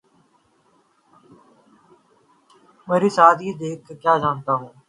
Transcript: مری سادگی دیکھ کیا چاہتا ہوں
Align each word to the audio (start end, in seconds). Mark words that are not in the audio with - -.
مری 2.87 3.09
سادگی 3.17 3.51
دیکھ 3.59 3.87
کیا 4.01 4.13
چاہتا 4.21 4.51
ہوں 4.59 4.69